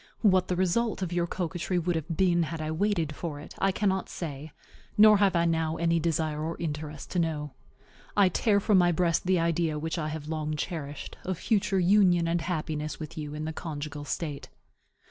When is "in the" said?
13.35-13.53